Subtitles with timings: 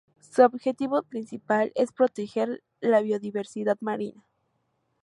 [0.19, 4.25] Su objetivo principal es proteger la biodiversidad marina.